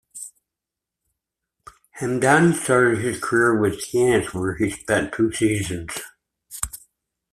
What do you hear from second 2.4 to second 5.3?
started his career with Cannes, where he spent